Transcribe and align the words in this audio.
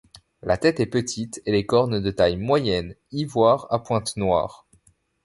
La 0.41 0.57
tête 0.57 0.79
est 0.79 0.87
petite 0.87 1.43
et 1.45 1.51
les 1.51 1.67
cornes 1.67 1.99
de 2.01 2.09
taille 2.09 2.35
moyenne, 2.37 2.95
ivoire 3.11 3.67
à 3.69 3.77
pointe 3.83 4.17
noire. 4.17 4.65